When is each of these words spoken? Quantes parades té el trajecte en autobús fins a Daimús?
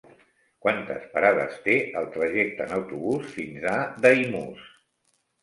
Quantes 0.65 1.03
parades 1.11 1.59
té 1.65 1.75
el 2.01 2.07
trajecte 2.15 2.67
en 2.67 2.73
autobús 2.79 3.29
fins 3.37 3.69
a 3.75 3.77
Daimús? 4.09 4.67